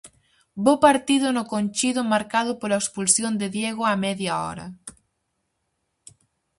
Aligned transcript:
Bo 0.63 0.73
partido 0.87 1.27
no 1.35 1.43
Conchido 1.53 2.01
marcado 2.13 2.51
pola 2.59 2.81
expulsión 2.81 3.33
de 3.41 3.47
Diego 3.55 3.81
á 3.91 3.93
media 4.05 4.33
hora. 4.43 4.67